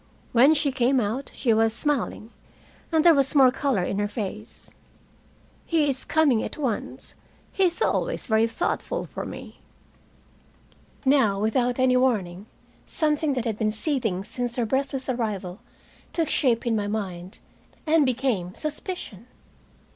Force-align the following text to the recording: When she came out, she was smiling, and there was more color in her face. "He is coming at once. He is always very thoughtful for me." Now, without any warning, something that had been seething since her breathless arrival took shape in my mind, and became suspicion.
When 0.31 0.55
she 0.55 0.71
came 0.71 0.99
out, 0.99 1.29
she 1.35 1.53
was 1.53 1.75
smiling, 1.75 2.31
and 2.91 3.05
there 3.05 3.13
was 3.13 3.35
more 3.35 3.51
color 3.51 3.83
in 3.83 3.99
her 3.99 4.07
face. 4.07 4.71
"He 5.63 5.87
is 5.87 6.05
coming 6.05 6.41
at 6.41 6.57
once. 6.57 7.13
He 7.51 7.65
is 7.65 7.83
always 7.83 8.25
very 8.25 8.47
thoughtful 8.47 9.05
for 9.05 9.25
me." 9.27 9.59
Now, 11.05 11.39
without 11.39 11.77
any 11.77 11.97
warning, 11.97 12.47
something 12.87 13.35
that 13.35 13.45
had 13.45 13.59
been 13.59 13.71
seething 13.71 14.23
since 14.23 14.55
her 14.55 14.65
breathless 14.65 15.07
arrival 15.07 15.59
took 16.13 16.29
shape 16.29 16.65
in 16.65 16.75
my 16.75 16.87
mind, 16.87 17.37
and 17.85 18.03
became 18.03 18.55
suspicion. 18.55 19.27